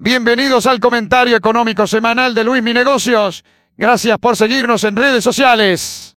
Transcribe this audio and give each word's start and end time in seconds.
Bienvenidos 0.00 0.68
al 0.68 0.78
comentario 0.78 1.36
económico 1.36 1.84
semanal 1.88 2.32
de 2.32 2.44
Luis 2.44 2.62
Mi 2.62 2.72
Negocios. 2.72 3.44
Gracias 3.76 4.16
por 4.18 4.36
seguirnos 4.36 4.84
en 4.84 4.94
redes 4.94 5.24
sociales. 5.24 6.16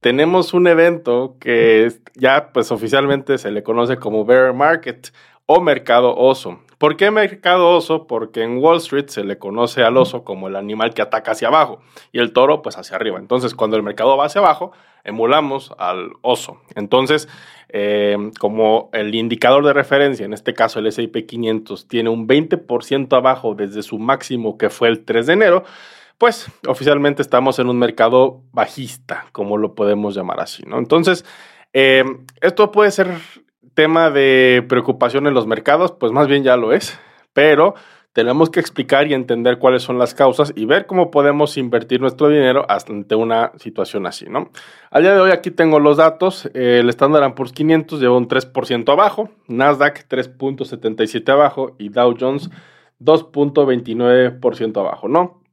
Tenemos 0.00 0.52
un 0.52 0.66
evento 0.66 1.38
que 1.40 1.90
ya 2.16 2.50
pues 2.52 2.70
oficialmente 2.70 3.38
se 3.38 3.50
le 3.50 3.62
conoce 3.62 3.96
como 3.96 4.26
Bear 4.26 4.52
Market 4.52 5.08
o 5.46 5.62
Mercado 5.62 6.14
Oso. 6.14 6.60
¿Por 6.78 6.96
qué 6.96 7.10
mercado 7.10 7.70
oso? 7.70 8.06
Porque 8.06 8.42
en 8.42 8.58
Wall 8.58 8.78
Street 8.78 9.08
se 9.08 9.24
le 9.24 9.38
conoce 9.38 9.82
al 9.82 9.96
oso 9.96 10.24
como 10.24 10.48
el 10.48 10.56
animal 10.56 10.94
que 10.94 11.02
ataca 11.02 11.32
hacia 11.32 11.48
abajo 11.48 11.80
y 12.12 12.18
el 12.18 12.32
toro 12.32 12.62
pues 12.62 12.76
hacia 12.76 12.96
arriba. 12.96 13.18
Entonces 13.18 13.54
cuando 13.54 13.76
el 13.76 13.82
mercado 13.82 14.16
va 14.16 14.26
hacia 14.26 14.40
abajo, 14.40 14.72
emulamos 15.04 15.72
al 15.78 16.12
oso. 16.22 16.60
Entonces, 16.74 17.28
eh, 17.68 18.16
como 18.40 18.90
el 18.92 19.14
indicador 19.14 19.64
de 19.64 19.72
referencia, 19.72 20.24
en 20.24 20.32
este 20.32 20.54
caso 20.54 20.78
el 20.78 20.86
S&P 20.86 21.26
500, 21.26 21.88
tiene 21.88 22.10
un 22.10 22.26
20% 22.26 23.16
abajo 23.16 23.54
desde 23.54 23.82
su 23.82 23.98
máximo 23.98 24.58
que 24.58 24.70
fue 24.70 24.88
el 24.88 25.04
3 25.04 25.26
de 25.26 25.32
enero, 25.34 25.64
pues 26.18 26.48
oficialmente 26.66 27.22
estamos 27.22 27.58
en 27.58 27.68
un 27.68 27.78
mercado 27.78 28.42
bajista, 28.52 29.26
como 29.32 29.58
lo 29.58 29.74
podemos 29.74 30.14
llamar 30.14 30.40
así, 30.40 30.62
¿no? 30.66 30.78
Entonces, 30.78 31.24
eh, 31.72 32.04
esto 32.40 32.70
puede 32.70 32.90
ser 32.92 33.18
tema 33.74 34.10
de 34.10 34.64
preocupación 34.68 35.26
en 35.26 35.34
los 35.34 35.46
mercados, 35.46 35.92
pues 35.92 36.12
más 36.12 36.26
bien 36.28 36.44
ya 36.44 36.56
lo 36.56 36.72
es, 36.72 36.98
pero 37.32 37.74
tenemos 38.12 38.48
que 38.48 38.60
explicar 38.60 39.08
y 39.08 39.14
entender 39.14 39.58
cuáles 39.58 39.82
son 39.82 39.98
las 39.98 40.14
causas 40.14 40.52
y 40.54 40.66
ver 40.66 40.86
cómo 40.86 41.10
podemos 41.10 41.56
invertir 41.56 42.00
nuestro 42.00 42.28
dinero 42.28 42.64
ante 42.68 43.16
una 43.16 43.50
situación 43.56 44.06
así, 44.06 44.26
¿no? 44.28 44.50
Al 44.90 45.02
día 45.02 45.14
de 45.14 45.20
hoy 45.20 45.32
aquí 45.32 45.50
tengo 45.50 45.80
los 45.80 45.96
datos, 45.96 46.48
el 46.54 46.88
Standard 46.90 47.34
Poor's 47.34 47.52
500 47.52 48.00
lleva 48.00 48.16
un 48.16 48.28
3% 48.28 48.92
abajo, 48.92 49.30
Nasdaq 49.48 50.06
3.77 50.08 51.28
abajo 51.28 51.74
y 51.78 51.88
Dow 51.88 52.14
Jones 52.18 52.50
2.29% 53.00 54.78
abajo, 54.78 55.08
¿no? 55.08 55.43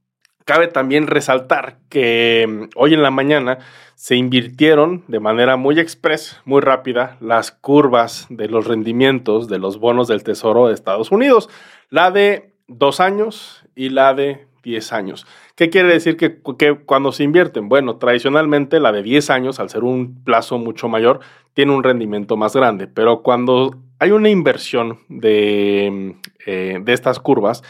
Cabe 0.52 0.68
también 0.68 1.08
resaltar 1.08 1.78
que 1.88 2.46
mm, 2.46 2.72
hoy 2.76 2.94
en 2.94 3.02
la 3.02 3.10
mañana 3.10 3.60
se 3.96 4.18
invirtieron 4.18 5.06
de 5.08 5.22
manera 5.22 5.56
muy 5.56 5.80
express, 5.80 6.42
muy 6.44 6.60
rápida, 6.60 7.16
las 7.22 7.54
curvas 7.54 8.28
de 8.30 8.50
los 8.50 8.68
rendimientos 8.68 9.48
de 9.48 9.60
los 9.60 9.80
bonos 9.80 10.10
del 10.10 10.26
Tesoro 10.26 10.68
de 10.68 10.74
Estados 10.74 11.10
Unidos, 11.10 11.48
la 11.90 12.12
de 12.12 12.52
dos 12.68 13.00
años 13.00 13.64
y 13.76 13.92
la 13.92 14.14
de 14.14 14.46
10 14.64 14.92
años. 14.92 15.26
¿Qué 15.56 15.70
quiere 15.70 15.88
decir 15.88 16.18
que, 16.18 16.42
cuando 16.86 17.14
se 17.14 17.24
invierten? 17.24 17.70
Bueno, 17.70 17.96
tradicionalmente 17.96 18.82
la 18.82 18.92
de 18.92 19.04
10 19.04 19.30
años, 19.30 19.62
al 19.62 19.70
ser 19.70 19.86
un 19.86 20.22
plazo 20.26 20.58
mucho 20.58 20.90
mayor, 20.90 21.22
tiene 21.54 21.72
un 21.72 21.82
rendimiento 21.82 22.36
más 22.36 22.54
grande, 22.54 22.88
pero 22.88 23.22
cuando 23.22 23.78
hay 24.00 24.12
una 24.12 24.28
inversión 24.28 25.00
de, 25.08 25.90
mm, 25.90 26.30
eh, 26.46 26.80
de 26.84 26.92
estas 26.92 27.22
curvas, 27.22 27.64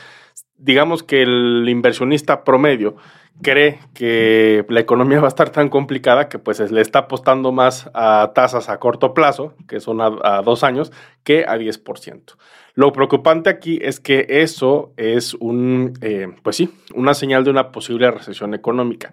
digamos 0.61 1.03
que 1.03 1.23
el 1.23 1.67
inversionista 1.67 2.43
promedio 2.43 2.95
cree 3.41 3.79
que 3.93 4.65
la 4.69 4.79
economía 4.79 5.19
va 5.19 5.25
a 5.25 5.29
estar 5.29 5.49
tan 5.49 5.69
complicada 5.69 6.29
que 6.29 6.39
pues 6.39 6.59
le 6.71 6.81
está 6.81 6.99
apostando 6.99 7.51
más 7.51 7.89
a 7.93 8.31
tasas 8.35 8.69
a 8.69 8.79
corto 8.79 9.13
plazo, 9.13 9.55
que 9.67 9.79
son 9.79 9.99
a, 10.01 10.41
dos 10.43 10.63
años, 10.63 10.91
que 11.23 11.45
a 11.47 11.57
10%. 11.57 12.35
Lo 12.73 12.93
preocupante 12.93 13.49
aquí 13.49 13.79
es 13.81 13.99
que 13.99 14.25
eso 14.29 14.93
es 14.95 15.33
un, 15.33 15.93
eh, 16.01 16.27
pues 16.43 16.55
sí, 16.55 16.73
una 16.93 17.13
señal 17.13 17.43
de 17.43 17.49
una 17.49 17.71
posible 17.71 18.09
recesión 18.11 18.53
económica. 18.53 19.11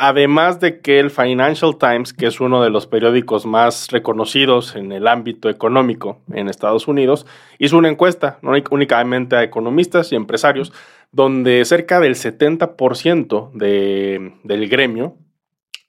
Además 0.00 0.60
de 0.60 0.80
que 0.80 1.00
el 1.00 1.10
Financial 1.10 1.76
Times, 1.76 2.12
que 2.12 2.28
es 2.28 2.40
uno 2.40 2.62
de 2.62 2.70
los 2.70 2.86
periódicos 2.86 3.46
más 3.46 3.88
reconocidos 3.90 4.76
en 4.76 4.92
el 4.92 5.08
ámbito 5.08 5.50
económico 5.50 6.20
en 6.32 6.48
Estados 6.48 6.86
Unidos, 6.86 7.26
hizo 7.58 7.76
una 7.76 7.88
encuesta, 7.88 8.38
no 8.40 8.52
únicamente 8.70 9.34
a 9.34 9.42
economistas 9.42 10.12
y 10.12 10.14
empresarios, 10.14 10.72
donde 11.10 11.64
cerca 11.64 11.98
del 11.98 12.14
70% 12.14 13.50
de, 13.54 14.34
del 14.44 14.68
gremio 14.68 15.16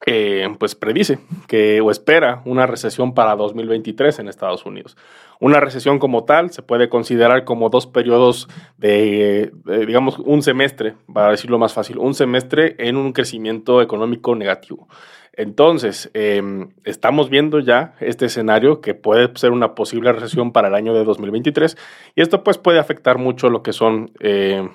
eh, 0.06 0.48
pues 0.58 0.76
predice 0.76 1.20
que 1.48 1.82
o 1.82 1.92
espera 1.92 2.42
una 2.46 2.66
recesión 2.66 3.14
para 3.14 3.36
2023 3.36 4.20
en 4.20 4.28
Estados 4.28 4.66
Unidos. 4.66 4.96
Una 5.40 5.60
recesión 5.60 6.00
como 6.00 6.24
tal 6.24 6.52
se 6.52 6.62
puede 6.62 6.90
considerar 6.90 7.44
como 7.44 7.70
dos 7.70 7.86
periodos 7.88 8.48
de, 8.78 9.52
digamos, 9.86 10.20
un 10.20 10.42
semestre, 10.42 10.96
para 11.14 11.32
decirlo 11.32 11.60
más 11.60 11.74
fácil, 11.74 11.98
un 11.98 12.14
semestre 12.14 12.76
en 12.80 12.96
un 12.96 13.14
crecimiento 13.14 13.82
económico 13.82 14.36
negativo. 14.36 14.88
Entonces, 15.40 16.12
em, 16.14 16.72
estamos 16.84 17.30
viendo 17.30 17.60
ya 17.60 17.94
este 18.02 18.26
escenario 18.26 18.82
que 18.82 18.94
puede 18.94 19.32
ser 19.36 19.52
una 19.52 19.74
posible 19.74 20.12
recesión 20.12 20.52
para 20.52 20.68
el 20.68 20.76
año 20.76 20.94
de 20.94 21.06
2023 21.06 21.78
y 22.16 22.22
esto 22.22 22.44
pues 22.44 22.58
puede 22.58 22.80
afectar 22.80 23.18
mucho 23.18 23.50
lo 23.50 23.64
que 23.64 23.74
son... 23.74 24.12
Eh, 24.20 24.68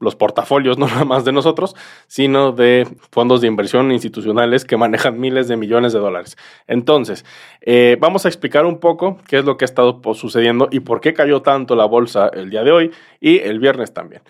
los 0.00 0.16
portafolios, 0.16 0.78
no 0.78 0.86
nada 0.86 1.04
más 1.04 1.24
de 1.24 1.32
nosotros, 1.32 1.74
sino 2.06 2.52
de 2.52 2.86
fondos 3.10 3.40
de 3.40 3.48
inversión 3.48 3.92
institucionales 3.92 4.64
que 4.64 4.76
manejan 4.76 5.20
miles 5.20 5.48
de 5.48 5.56
millones 5.56 5.92
de 5.92 5.98
dólares. 5.98 6.36
Entonces, 6.66 7.24
eh, 7.60 7.96
vamos 8.00 8.24
a 8.24 8.28
explicar 8.28 8.66
un 8.66 8.78
poco 8.78 9.18
qué 9.28 9.38
es 9.38 9.44
lo 9.44 9.56
que 9.56 9.64
ha 9.64 9.66
estado 9.66 10.00
sucediendo 10.14 10.68
y 10.70 10.80
por 10.80 11.00
qué 11.00 11.14
cayó 11.14 11.42
tanto 11.42 11.76
la 11.76 11.84
bolsa 11.84 12.30
el 12.32 12.50
día 12.50 12.62
de 12.62 12.72
hoy 12.72 12.90
y 13.20 13.38
el 13.38 13.58
viernes 13.58 13.92
también. 13.92 14.22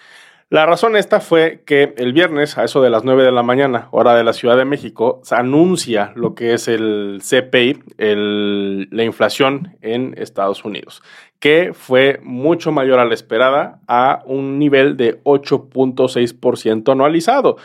La 0.49 0.65
razón 0.65 0.95
esta 0.95 1.19
fue 1.19 1.65
que 1.67 1.93
el 1.97 2.13
viernes, 2.13 2.57
a 2.57 2.63
eso 2.63 2.81
de 2.81 2.89
las 2.89 3.03
9 3.03 3.25
de 3.25 3.33
la 3.33 3.43
mañana, 3.43 3.89
hora 3.91 4.15
de 4.15 4.23
la 4.23 4.33
Ciudad 4.33 4.57
de 4.57 4.65
México, 4.65 5.21
se 5.25 5.35
anuncia 5.35 6.13
lo 6.15 6.37
que 6.37 6.55
es 6.55 6.69
el 6.69 7.21
CPI, 7.21 7.83
la 7.99 9.03
inflación 9.03 9.77
en 9.83 10.15
Estados 10.17 10.65
Unidos, 10.65 11.03
que 11.41 11.73
fue 11.75 12.21
mucho 12.23 12.71
mayor 12.71 13.01
a 13.01 13.05
la 13.05 13.15
esperada, 13.15 13.81
a 13.89 14.23
un 14.25 14.61
nivel 14.61 14.97
de 14.97 15.21
8.6% 15.25 16.93
anualizado. 16.93 17.57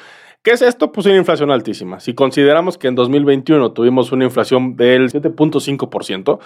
¿Qué 0.42 0.50
es 0.50 0.64
esto? 0.64 0.92
Pues 0.92 1.06
una 1.06 1.18
inflación 1.18 1.52
altísima. 1.52 2.00
Si 2.00 2.16
consideramos 2.16 2.80
que 2.80 2.88
en 2.88 2.96
2021 2.96 3.74
tuvimos 3.74 4.12
una 4.12 4.26
inflación 4.26 4.76
del 4.76 5.12
7.5%, 5.12 6.40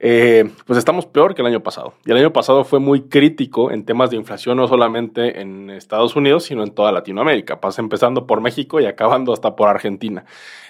eh, 0.00 0.48
pues 0.64 0.78
estamos 0.78 1.06
peor 1.06 1.34
que 1.34 1.42
el 1.42 1.48
año 1.48 1.62
pasado. 1.62 1.94
Y 2.04 2.12
el 2.12 2.18
año 2.18 2.32
pasado 2.32 2.64
fue 2.64 2.78
muy 2.78 3.02
crítico 3.02 3.70
en 3.70 3.84
temas 3.84 4.10
de 4.10 4.16
inflación, 4.16 4.56
no 4.56 4.68
solamente 4.68 5.40
en 5.40 5.70
Estados 5.70 6.14
Unidos, 6.14 6.44
sino 6.44 6.62
en 6.62 6.70
toda 6.70 6.92
Latinoamérica, 6.92 7.60
pasa 7.60 7.82
empezando 7.82 8.26
por 8.26 8.40
México 8.40 8.80
y 8.80 8.86
acabando 8.86 9.32
hasta 9.32 9.56
por 9.56 9.68
Argentina. 9.68 10.24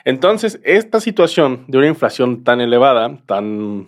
Entonces, 0.04 0.60
esta 0.64 1.00
situación 1.00 1.64
de 1.68 1.78
una 1.78 1.88
inflación 1.88 2.42
tan 2.42 2.60
elevada, 2.60 3.18
tan 3.26 3.86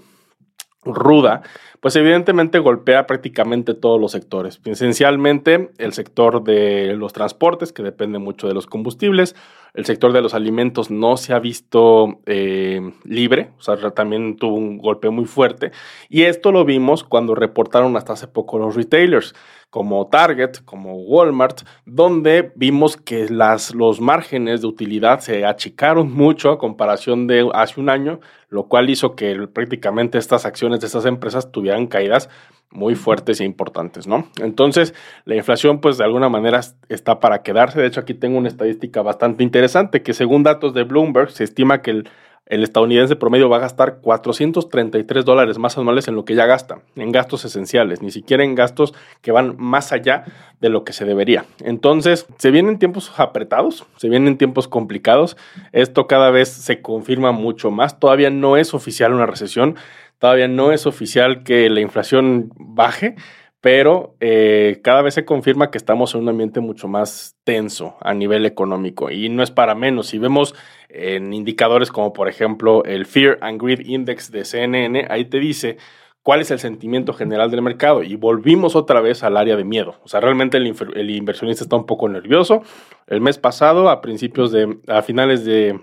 ruda, 0.85 1.43
pues 1.81 1.97
evidentemente 1.97 2.59
golpea 2.59 3.07
prácticamente 3.07 3.75
todos 3.75 4.01
los 4.01 4.13
sectores. 4.13 4.61
Esencialmente 4.65 5.71
el 5.79 5.93
sector 5.93 6.43
de 6.43 6.95
los 6.97 7.13
transportes, 7.13 7.73
que 7.73 7.83
depende 7.83 8.19
mucho 8.19 8.49
de 8.49 8.55
los 8.55 8.67
combustibles, 8.67 9.35
el 9.75 9.85
sector 9.87 10.13
de 10.13 10.21
los 10.21 10.35
alimentos 10.35 10.91
no 10.91 11.17
se 11.17 11.33
ha 11.33 11.39
visto 11.39 12.21
eh, 12.27 12.93
libre, 13.05 13.51
o 13.59 13.63
sea, 13.63 13.77
también 13.93 14.37
tuvo 14.37 14.57
un 14.57 14.79
golpe 14.79 15.11
muy 15.11 15.27
fuerte. 15.27 15.71
Y 16.09 16.23
esto 16.23 16.51
lo 16.51 16.65
vimos 16.65 17.05
cuando 17.05 17.35
reportaron 17.35 17.97
hasta 17.97 18.15
hace 18.15 18.27
poco 18.27 18.59
los 18.59 18.75
retailers, 18.75 19.35
como 19.71 20.09
Target, 20.09 20.59
como 20.65 20.97
Walmart, 20.97 21.63
donde 21.87 22.53
vimos 22.57 22.97
que 22.97 23.29
las, 23.29 23.75
los 23.75 24.01
márgenes 24.01 24.61
de 24.61 24.67
utilidad 24.67 25.21
se 25.21 25.47
achicaron 25.47 26.13
mucho 26.13 26.51
a 26.51 26.59
comparación 26.59 27.29
de 27.29 27.49
hace 27.55 27.81
un 27.81 27.89
año, 27.89 28.21
lo 28.49 28.65
cual 28.65 28.91
hizo 28.91 29.15
que 29.15 29.47
prácticamente 29.47 30.19
estas 30.19 30.45
acciones 30.45 30.81
de 30.81 30.87
estas 30.87 31.07
empresas 31.07 31.53
tuvieran 31.53 31.87
caídas 31.87 32.29
muy 32.73 32.95
fuertes 32.95 33.41
e 33.41 33.45
importantes, 33.45 34.07
¿no? 34.07 34.29
Entonces, 34.41 34.95
la 35.25 35.35
inflación, 35.35 35.81
pues 35.81 35.99
de 35.99 36.05
alguna 36.05 36.29
manera 36.29 36.61
está 36.89 37.19
para 37.19 37.43
quedarse. 37.43 37.81
De 37.81 37.87
hecho, 37.87 38.01
aquí 38.01 38.15
tengo 38.15 38.39
una 38.39 38.49
estadística 38.49 39.03
bastante 39.03 39.43
interesante 39.43 40.03
que 40.03 40.15
según 40.15 40.45
datos 40.45 40.73
de 40.75 40.85
Bloomberg 40.85 41.31
se 41.31 41.45
estima 41.45 41.83
que 41.83 41.91
el, 41.91 42.09
estadounidense 42.51 43.17
promedio 43.17 43.49
va 43.49 43.59
a 43.59 43.61
gastar 43.61 44.01
433 44.01 45.25
dólares 45.25 45.59
más 45.59 45.79
anuales 45.79 46.09
en 46.09 46.17
lo 46.17 46.25
que 46.25 46.35
ya 46.35 46.47
gasta, 46.47 46.81
en 46.97 47.13
gastos 47.13 47.45
esenciales, 47.45 48.03
ni 48.03 48.11
siquiera 48.11 48.43
en 48.43 48.57
gastos 48.57 48.93
que 49.23 49.31
van 49.31 49.55
más 49.57 49.93
allá 49.93 50.25
de 50.61 50.69
lo 50.69 50.83
que 50.83 50.93
se 50.93 51.05
debería. 51.05 51.45
Entonces, 51.61 52.27
se 52.39 52.51
vienen 52.51 52.79
tiempos 52.79 53.13
apretados, 53.19 53.87
se 53.97 54.09
vienen 54.09 54.37
tiempos 54.37 54.67
complicados. 54.67 55.37
Esto 55.73 56.07
cada 56.07 56.31
vez 56.31 56.49
se 56.49 56.83
confirma 56.83 57.33
mucho 57.33 57.71
más. 57.71 58.01
Todavía 58.01 58.31
no 58.31 58.57
es 58.57 58.75
oficial 58.75 59.15
una 59.15 59.27
recesión 59.27 59.77
Todavía 60.21 60.49
no 60.49 60.71
es 60.71 60.87
oficial 60.87 61.45
que 61.45 61.71
la 61.71 61.81
inflación 61.81 62.53
baje, 62.57 63.17
pero 63.61 64.17
eh, 64.21 64.81
cada 64.83 65.03
vez 65.03 65.15
se 65.15 65.25
confirma 65.25 65.71
que 65.71 65.79
estamos 65.79 66.15
en 66.15 66.23
un 66.23 66.31
ambiente 66.31 66.61
mucho 66.61 66.89
más 66.89 67.37
tenso 67.45 67.97
a 68.01 68.15
nivel 68.15 68.47
económico 68.47 69.11
y 69.11 69.29
no 69.29 69.43
es 69.43 69.51
para 69.51 69.75
menos. 69.75 70.07
Si 70.07 70.19
vemos 70.19 70.55
en 70.89 71.35
indicadores 71.35 71.91
como 71.91 72.13
por 72.13 72.29
ejemplo 72.29 72.85
el 72.85 73.05
Fear 73.05 73.39
and 73.43 73.63
Greed 73.63 73.81
Index 73.87 74.31
de 74.31 74.45
CNN, 74.45 75.07
ahí 75.11 75.27
te 75.27 75.39
dice 75.39 75.77
cuál 76.23 76.41
es 76.41 76.51
el 76.51 76.59
sentimiento 76.59 77.13
general 77.13 77.51
del 77.51 77.61
mercado 77.61 78.03
y 78.03 78.17
volvimos 78.17 78.77
otra 78.77 79.03
vez 79.03 79.23
al 79.23 79.37
área 79.37 79.57
de 79.57 79.65
miedo. 79.65 79.97
O 80.05 80.09
sea, 80.09 80.21
realmente 80.21 80.57
el, 80.57 80.75
el 80.95 81.11
inversionista 81.11 81.65
está 81.65 81.77
un 81.77 81.87
poco 81.87 82.09
nervioso. 82.09 82.63
El 83.07 83.21
mes 83.21 83.39
pasado, 83.39 83.91
a 83.91 84.01
principios 84.01 84.53
de, 84.53 84.79
a 84.87 85.03
finales 85.03 85.45
de, 85.45 85.79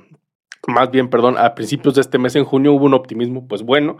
más 0.68 0.90
bien, 0.90 1.10
perdón, 1.10 1.38
a 1.38 1.54
principios 1.54 1.94
de 1.94 2.02
este 2.02 2.18
mes 2.18 2.36
en 2.36 2.44
junio 2.44 2.74
hubo 2.74 2.86
un 2.86 2.96
optimismo 2.96 3.48
pues 3.48 3.62
bueno, 3.62 3.98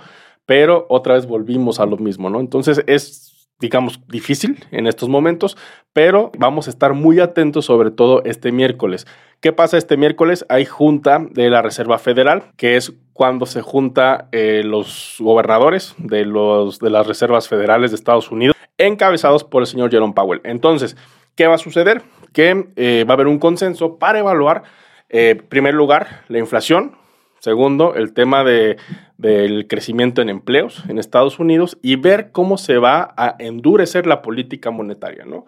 pero 0.48 0.88
otra 0.90 1.14
vez 1.14 1.28
volvimos 1.28 1.80
a 1.80 1.86
lo 1.86 1.98
mismo, 1.98 2.30
¿no? 2.30 2.40
Entonces 2.40 2.84
es 2.88 3.37
digamos, 3.60 4.02
difícil 4.08 4.64
en 4.72 4.88
estos 4.88 5.10
momentos, 5.10 5.58
pero 5.94 6.32
vamos 6.38 6.68
a 6.68 6.70
estar 6.70 6.94
muy 6.94 7.20
atentos 7.20 7.66
sobre 7.66 7.92
todo 7.92 8.22
este 8.24 8.52
miércoles. 8.52 9.08
¿Qué 9.40 9.52
pasa 9.52 9.78
este 9.78 9.98
miércoles? 9.98 10.46
Hay 10.50 10.66
junta 10.66 11.20
de 11.32 11.50
la 11.50 11.62
Reserva 11.62 11.98
Federal, 11.98 12.44
que 12.56 12.76
es 12.76 12.94
cuando 13.14 13.46
se 13.46 13.62
junta 13.62 14.30
eh, 14.32 14.62
los 14.64 15.16
gobernadores 15.20 15.96
de, 15.98 16.26
los, 16.26 16.80
de 16.80 16.90
las 16.90 17.08
reservas 17.08 17.48
federales 17.48 17.92
de 17.92 17.96
Estados 17.96 18.32
Unidos, 18.32 18.56
encabezados 18.78 19.44
por 19.44 19.64
el 19.64 19.68
señor 19.68 19.90
Jerome 19.90 20.14
Powell. 20.14 20.42
Entonces, 20.44 20.96
¿qué 21.36 21.48
va 21.48 21.56
a 21.56 21.60
suceder? 21.60 22.04
Que 22.34 22.68
eh, 22.76 23.06
va 23.08 23.14
a 23.14 23.16
haber 23.16 23.28
un 23.28 23.40
consenso 23.40 23.98
para 23.98 24.20
evaluar, 24.20 24.64
en 25.10 25.38
eh, 25.38 25.42
primer 25.50 25.74
lugar, 25.74 26.22
la 26.28 26.38
inflación, 26.38 26.96
segundo, 27.40 27.96
el 27.96 28.14
tema 28.14 28.44
de, 28.44 28.78
del 29.18 29.68
crecimiento 29.68 30.22
en 30.22 30.30
empleos 30.30 30.84
en 30.88 31.00
Estados 31.00 31.40
Unidos 31.40 31.78
y 31.82 31.96
ver 31.96 32.32
cómo 32.32 32.58
se 32.58 32.78
va 32.78 33.14
a 33.18 33.36
endurecer 33.40 34.06
la 34.06 34.22
política 34.22 34.72
monetaria, 34.72 35.26
¿no? 35.26 35.46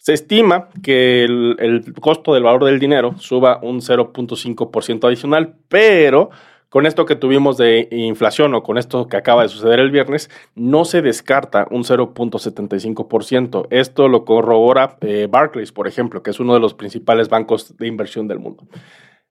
Se 0.00 0.14
estima 0.14 0.70
que 0.82 1.24
el, 1.24 1.92
costo 2.00 2.32
del 2.32 2.44
valor 2.44 2.64
del 2.64 2.78
dinero 2.78 3.16
suba 3.18 3.60
un 3.62 3.82
0.5% 3.82 5.06
adicional, 5.06 5.56
pero 5.68 6.30
con 6.70 6.86
esto 6.86 7.04
que 7.04 7.16
tuvimos 7.16 7.58
de 7.58 7.86
inflación 7.90 8.54
o 8.54 8.62
con 8.62 8.78
esto 8.78 9.08
que 9.08 9.18
acaba 9.18 9.42
de 9.42 9.50
suceder 9.50 9.78
el 9.78 9.90
viernes, 9.90 10.30
no 10.54 10.86
se 10.86 11.02
descarta 11.02 11.66
un 11.70 11.84
0.75%. 11.84 13.66
Esto 13.68 14.08
lo 14.08 14.24
corrobora 14.24 14.96
eh, 15.02 15.28
Barclays, 15.28 15.70
por 15.70 15.86
ejemplo, 15.86 16.22
que 16.22 16.30
es 16.30 16.40
uno 16.40 16.54
de 16.54 16.60
los 16.60 16.72
principales 16.72 17.28
bancos 17.28 17.76
de 17.76 17.86
inversión 17.86 18.26
del 18.26 18.38
mundo. 18.38 18.64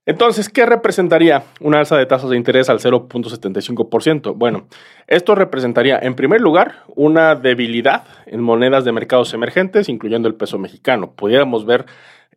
Entonces, 0.06 0.48
¿qué 0.48 0.64
representaría 0.64 1.44
una 1.60 1.80
alza 1.80 1.96
de 1.96 2.06
tasas 2.06 2.30
de 2.30 2.36
interés 2.36 2.70
al 2.70 2.80
0.75%? 2.80 4.34
Bueno, 4.34 4.66
esto 5.06 5.34
representaría, 5.34 5.98
en 5.98 6.14
primer 6.14 6.40
lugar, 6.40 6.84
una 6.88 7.34
debilidad 7.34 8.04
en 8.26 8.40
monedas 8.40 8.84
de 8.84 8.92
mercados 8.92 9.34
emergentes, 9.34 9.88
incluyendo 9.88 10.26
el 10.26 10.34
peso 10.34 10.58
mexicano. 10.58 11.12
Pudiéramos 11.12 11.66
ver 11.66 11.84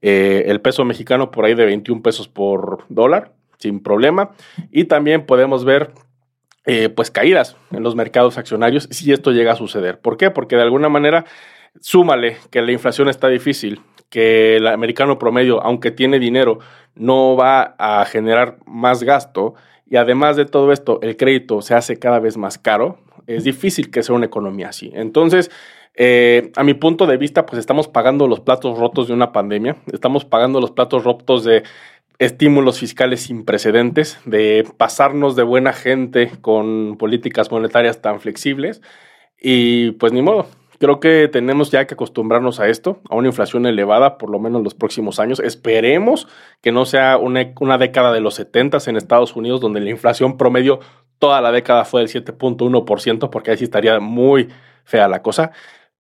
eh, 0.01 0.43
el 0.47 0.59
peso 0.59 0.83
mexicano 0.83 1.31
por 1.31 1.45
ahí 1.45 1.55
de 1.55 1.65
21 1.65 2.03
pesos 2.03 2.27
por 2.27 2.83
dólar, 2.89 3.31
sin 3.57 3.81
problema. 3.81 4.31
Y 4.69 4.83
también 4.85 5.25
podemos 5.25 5.63
ver 5.63 5.93
eh, 6.65 6.89
pues 6.89 7.11
caídas 7.11 7.55
en 7.71 7.83
los 7.83 7.95
mercados 7.95 8.37
accionarios 8.37 8.87
si 8.91 9.11
esto 9.13 9.31
llega 9.31 9.53
a 9.53 9.55
suceder. 9.55 9.99
¿Por 9.99 10.17
qué? 10.17 10.31
Porque 10.31 10.57
de 10.57 10.63
alguna 10.63 10.89
manera, 10.89 11.25
súmale 11.79 12.37
que 12.51 12.61
la 12.61 12.73
inflación 12.73 13.07
está 13.07 13.29
difícil, 13.29 13.81
que 14.13 14.57
el 14.57 14.67
americano 14.67 15.17
promedio, 15.17 15.59
aunque 15.63 15.89
tiene 15.89 16.19
dinero, 16.19 16.59
no 16.93 17.35
va 17.35 17.73
a 17.79 18.05
generar 18.05 18.59
más 18.67 19.01
gasto 19.01 19.55
y 19.89 19.95
además 19.95 20.37
de 20.37 20.45
todo 20.45 20.71
esto, 20.71 20.99
el 21.01 21.17
crédito 21.17 21.63
se 21.63 21.73
hace 21.73 21.97
cada 21.97 22.19
vez 22.19 22.37
más 22.37 22.59
caro, 22.59 22.99
es 23.25 23.43
difícil 23.43 23.89
que 23.89 24.03
sea 24.03 24.13
una 24.13 24.27
economía 24.27 24.69
así. 24.69 24.91
Entonces, 24.93 25.49
eh, 25.95 26.51
a 26.55 26.63
mi 26.63 26.75
punto 26.75 27.07
de 27.07 27.17
vista, 27.17 27.47
pues 27.47 27.57
estamos 27.57 27.87
pagando 27.87 28.27
los 28.27 28.39
platos 28.39 28.77
rotos 28.77 29.07
de 29.07 29.15
una 29.15 29.31
pandemia, 29.31 29.77
estamos 29.91 30.25
pagando 30.25 30.61
los 30.61 30.69
platos 30.69 31.03
rotos 31.03 31.43
de 31.43 31.63
estímulos 32.19 32.77
fiscales 32.77 33.21
sin 33.21 33.45
precedentes, 33.45 34.19
de 34.25 34.63
pasarnos 34.77 35.35
de 35.35 35.41
buena 35.41 35.73
gente 35.73 36.33
con 36.39 36.97
políticas 36.99 37.49
monetarias 37.49 37.99
tan 37.99 38.19
flexibles. 38.19 38.83
Y 39.41 39.93
pues 39.93 40.13
ni 40.13 40.21
modo, 40.21 40.45
creo 40.83 40.99
que 40.99 41.29
tenemos 41.29 41.71
ya 41.71 41.87
que 41.87 41.93
acostumbrarnos 41.93 42.59
a 42.59 42.67
esto, 42.67 42.99
a 43.09 43.15
una 43.15 43.29
inflación 43.29 43.65
elevada 43.65 44.17
por 44.17 44.29
lo 44.29 44.37
menos 44.37 44.57
en 44.59 44.65
los 44.65 44.73
próximos 44.73 45.17
años. 45.17 45.39
Esperemos 45.39 46.27
que 46.61 46.73
no 46.73 46.83
sea 46.83 47.17
una, 47.17 47.53
una 47.61 47.77
década 47.77 48.11
de 48.11 48.19
los 48.19 48.33
70 48.33 48.79
en 48.87 48.97
Estados 48.97 49.33
Unidos 49.37 49.61
donde 49.61 49.79
la 49.79 49.89
inflación 49.89 50.35
promedio 50.37 50.81
toda 51.19 51.39
la 51.39 51.53
década 51.53 51.85
fue 51.85 52.01
del 52.01 52.09
7.1%, 52.09 53.29
porque 53.29 53.51
ahí 53.51 53.57
sí 53.57 53.63
estaría 53.63 53.97
muy 54.01 54.49
fea 54.83 55.07
la 55.07 55.21
cosa. 55.21 55.53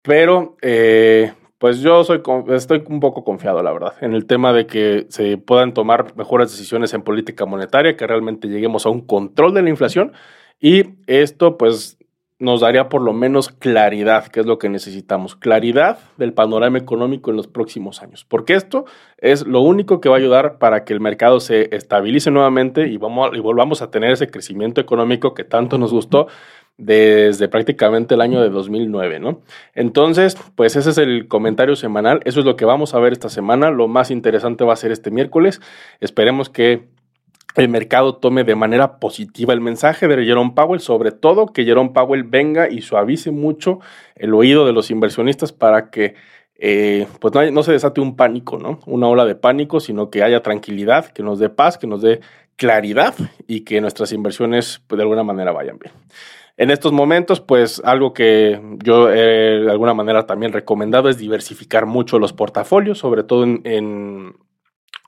Pero 0.01 0.55
eh, 0.61 1.33
pues 1.57 1.81
yo 1.81 2.05
soy, 2.05 2.21
estoy 2.47 2.81
un 2.87 3.01
poco 3.01 3.25
confiado, 3.25 3.61
la 3.61 3.73
verdad, 3.73 3.95
en 3.99 4.13
el 4.13 4.27
tema 4.27 4.53
de 4.53 4.65
que 4.65 5.07
se 5.09 5.37
puedan 5.37 5.73
tomar 5.73 6.15
mejores 6.15 6.51
decisiones 6.51 6.93
en 6.93 7.01
política 7.01 7.45
monetaria, 7.45 7.97
que 7.97 8.07
realmente 8.07 8.47
lleguemos 8.47 8.85
a 8.85 8.89
un 8.89 9.01
control 9.01 9.53
de 9.53 9.61
la 9.61 9.69
inflación. 9.71 10.13
Y 10.61 10.83
esto, 11.05 11.57
pues, 11.57 11.98
nos 12.39 12.61
daría 12.61 12.87
por 12.87 13.01
lo 13.01 13.11
menos 13.11 13.49
claridad, 13.49 14.27
que 14.27 14.39
es 14.39 14.45
lo 14.45 14.57
que 14.57 14.69
necesitamos, 14.69 15.35
claridad 15.35 15.99
del 16.17 16.33
panorama 16.33 16.77
económico 16.77 17.31
en 17.31 17.37
los 17.37 17.47
próximos 17.47 18.01
años, 18.01 18.25
porque 18.27 18.53
esto 18.53 18.85
es 19.17 19.45
lo 19.45 19.59
único 19.59 19.99
que 19.99 20.07
va 20.07 20.15
a 20.15 20.19
ayudar 20.19 20.57
para 20.57 20.85
que 20.85 20.93
el 20.93 21.01
mercado 21.01 21.41
se 21.41 21.75
estabilice 21.75 22.31
nuevamente 22.31 22.87
y, 22.87 22.97
vamos 22.97 23.31
y 23.33 23.39
volvamos 23.39 23.81
a 23.81 23.91
tener 23.91 24.11
ese 24.11 24.29
crecimiento 24.29 24.79
económico 24.79 25.33
que 25.33 25.43
tanto 25.43 25.77
nos 25.77 25.91
gustó 25.91 26.27
desde 26.77 27.49
prácticamente 27.49 28.15
el 28.15 28.21
año 28.21 28.41
de 28.41 28.49
2009, 28.49 29.19
¿no? 29.19 29.41
Entonces, 29.75 30.37
pues 30.55 30.77
ese 30.77 30.91
es 30.91 30.97
el 30.97 31.27
comentario 31.27 31.75
semanal, 31.75 32.21
eso 32.23 32.39
es 32.39 32.45
lo 32.45 32.55
que 32.55 32.63
vamos 32.63 32.95
a 32.95 32.99
ver 32.99 33.11
esta 33.11 33.27
semana, 33.27 33.69
lo 33.69 33.89
más 33.89 34.11
interesante 34.11 34.63
va 34.63 34.71
a 34.71 34.77
ser 34.77 34.93
este 34.93 35.11
miércoles, 35.11 35.59
esperemos 35.99 36.49
que 36.49 36.87
el 37.55 37.69
mercado 37.69 38.15
tome 38.15 38.43
de 38.43 38.55
manera 38.55 38.99
positiva 38.99 39.53
el 39.53 39.61
mensaje 39.61 40.07
de 40.07 40.23
Jerome 40.23 40.53
Powell, 40.55 40.79
sobre 40.79 41.11
todo 41.11 41.47
que 41.47 41.65
Jerome 41.65 41.91
Powell 41.91 42.23
venga 42.23 42.69
y 42.69 42.81
suavice 42.81 43.31
mucho 43.31 43.79
el 44.15 44.33
oído 44.33 44.65
de 44.65 44.73
los 44.73 44.91
inversionistas 44.91 45.51
para 45.51 45.89
que 45.89 46.15
eh, 46.61 47.07
pues 47.19 47.33
no, 47.51 47.63
se 47.63 47.71
desate 47.71 48.01
un 48.01 48.15
pánico, 48.15 48.59
¿no? 48.59 48.79
Una 48.85 49.07
ola 49.07 49.25
de 49.25 49.35
pánico, 49.35 49.79
sino 49.79 50.09
que 50.09 50.23
haya 50.23 50.43
tranquilidad, 50.43 51.05
que 51.07 51.23
nos 51.23 51.39
dé 51.39 51.49
paz, 51.49 51.77
que 51.77 51.87
nos 51.87 52.01
dé 52.01 52.19
claridad 52.57 53.15
y 53.47 53.61
que 53.61 53.79
nuestras 53.79 54.11
inversiones 54.11 54.81
pues, 54.87 54.97
de 54.97 55.03
alguna 55.03 55.23
manera 55.23 55.53
vayan 55.53 55.79
bien. 55.79 55.93
En 56.57 56.71
estos 56.71 56.91
momentos, 56.91 57.39
pues 57.39 57.81
algo 57.85 58.13
que 58.13 58.59
yo 58.83 59.05
de 59.07 59.71
alguna 59.71 59.93
manera 59.93 60.27
también 60.27 60.51
recomendado 60.51 61.07
es 61.07 61.17
diversificar 61.17 61.85
mucho 61.85 62.19
los 62.19 62.33
portafolios, 62.33 62.97
sobre 62.97 63.23
todo 63.23 63.45
en, 63.45 64.35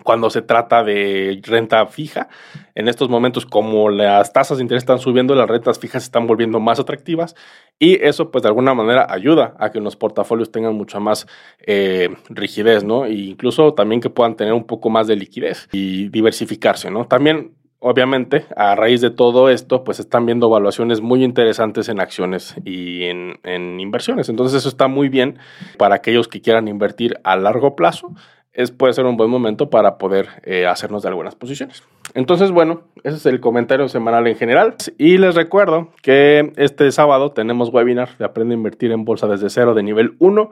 cuando 0.04 0.30
se 0.30 0.42
trata 0.42 0.84
de 0.84 1.40
renta 1.44 1.86
fija. 1.88 2.30
En 2.76 2.88
estos 2.88 3.10
momentos, 3.10 3.46
como 3.46 3.90
las 3.90 4.34
tasas 4.34 4.58
de 4.58 4.64
interés 4.64 4.84
están 4.84 5.00
subiendo, 5.00 5.36
las 5.36 5.50
rentas 5.50 5.80
fijas 5.80 6.04
están 6.04 6.28
volviendo 6.28 6.60
más 6.60 6.80
atractivas 6.80 7.36
y 7.80 8.04
eso 8.04 8.32
pues 8.32 8.44
de 8.44 8.50
alguna 8.50 8.74
manera 8.74 9.08
ayuda 9.10 9.56
a 9.60 9.72
que 9.72 9.80
los 9.80 9.96
portafolios 9.96 10.52
tengan 10.52 10.76
mucha 10.76 11.00
más 11.00 11.28
eh, 11.60 12.10
rigidez, 12.30 12.84
¿no? 12.84 13.06
E 13.06 13.14
incluso 13.14 13.74
también 13.74 14.02
que 14.02 14.10
puedan 14.10 14.36
tener 14.36 14.54
un 14.54 14.66
poco 14.66 14.90
más 14.90 15.08
de 15.08 15.16
liquidez 15.16 15.68
y 15.72 16.10
diversificarse, 16.10 16.92
¿no? 16.92 17.06
También 17.08 17.56
obviamente, 17.82 18.46
a 18.56 18.76
raíz 18.76 19.02
de 19.02 19.10
todo 19.10 19.50
esto, 19.50 19.84
pues 19.84 20.00
están 20.00 20.28
viendo 20.28 20.48
evaluaciones 20.48 21.02
muy 21.02 21.24
interesantes 21.24 21.90
en 21.90 22.00
acciones 22.00 22.56
y 22.64 23.06
en, 23.06 23.40
inversiones. 23.80 24.30
Entonces 24.30 24.60
eso 24.60 24.70
está 24.70 24.88
muy 24.88 25.10
bien 25.10 25.40
para 25.78 25.96
aquellos 25.96 26.28
que 26.28 26.42
quieran 26.42 26.68
invertir 26.68 27.20
a 27.24 27.36
largo 27.36 27.76
plazo. 27.76 28.14
Es, 28.54 28.72
puede 28.72 28.94
ser 28.94 29.06
un 29.06 29.16
buen 29.16 29.30
momento 29.30 29.70
para 29.70 29.98
poder 29.98 30.28
eh, 30.44 30.66
hacernos 30.66 31.04
de 31.04 31.10
algunas 31.10 31.36
posiciones. 31.36 31.84
Entonces, 32.14 32.52
bueno, 32.52 32.82
ese 33.04 33.16
es 33.16 33.26
el 33.26 33.40
comentario 33.40 33.88
semanal 33.88 34.28
en 34.28 34.36
general. 34.36 34.76
Y 34.98 35.18
les 35.18 35.36
recuerdo 35.36 35.90
que 36.02 36.52
este 36.58 36.92
sábado 36.92 37.32
tenemos 37.32 37.70
webinar 37.70 38.18
de 38.18 38.26
Aprende 38.26 38.54
a 38.54 38.58
Invertir 38.58 38.92
en 38.92 39.06
Bolsa 39.06 39.28
desde 39.28 39.50
cero 39.50 39.74
de 39.74 39.84
nivel 39.84 40.16
1. 40.20 40.52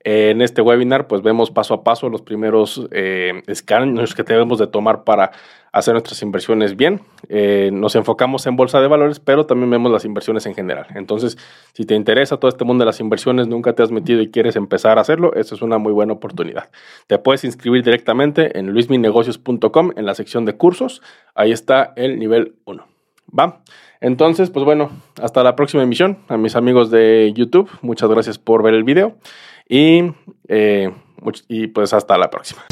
En 0.00 0.42
este 0.42 0.62
webinar, 0.62 1.08
pues 1.08 1.22
vemos 1.22 1.50
paso 1.50 1.74
a 1.74 1.82
paso 1.82 2.08
los 2.08 2.22
primeros 2.22 2.86
eh, 2.92 3.42
que 3.46 4.22
debemos 4.22 4.58
de 4.58 4.68
tomar 4.68 5.02
para 5.02 5.32
hacer 5.72 5.94
nuestras 5.94 6.22
inversiones 6.22 6.76
bien. 6.76 7.00
Eh, 7.28 7.70
nos 7.72 7.96
enfocamos 7.96 8.46
en 8.46 8.56
bolsa 8.56 8.80
de 8.80 8.86
valores, 8.86 9.18
pero 9.18 9.46
también 9.46 9.70
vemos 9.70 9.90
las 9.90 10.04
inversiones 10.04 10.46
en 10.46 10.54
general. 10.54 10.86
Entonces, 10.94 11.36
si 11.72 11.84
te 11.84 11.94
interesa 11.94 12.36
todo 12.36 12.48
este 12.48 12.64
mundo 12.64 12.82
de 12.82 12.86
las 12.86 13.00
inversiones, 13.00 13.48
nunca 13.48 13.72
te 13.72 13.82
has 13.82 13.90
metido 13.90 14.22
y 14.22 14.30
quieres 14.30 14.54
empezar 14.56 14.98
a 14.98 15.00
hacerlo, 15.00 15.34
esa 15.34 15.56
es 15.56 15.62
una 15.62 15.78
muy 15.78 15.92
buena 15.92 16.12
oportunidad. 16.12 16.70
Te 17.06 17.18
puedes 17.18 17.44
inscribir 17.44 17.82
directamente 17.82 18.58
en 18.58 18.72
luisminegocios.com 18.72 19.92
en 19.96 20.06
la 20.06 20.14
sección 20.14 20.44
de 20.44 20.56
cursos. 20.56 21.02
Ahí 21.34 21.50
está 21.50 21.92
el 21.96 22.18
nivel 22.18 22.54
1. 22.66 22.86
¿Va? 23.36 23.62
Entonces, 24.00 24.48
pues 24.48 24.64
bueno, 24.64 24.90
hasta 25.20 25.42
la 25.42 25.56
próxima 25.56 25.82
emisión. 25.82 26.18
A 26.28 26.36
mis 26.36 26.56
amigos 26.56 26.90
de 26.90 27.32
YouTube, 27.34 27.68
muchas 27.82 28.08
gracias 28.08 28.38
por 28.38 28.62
ver 28.62 28.74
el 28.74 28.84
video 28.84 29.16
y, 29.68 30.12
eh, 30.48 30.90
y 31.48 31.66
pues 31.68 31.92
hasta 31.92 32.16
la 32.16 32.30
próxima. 32.30 32.62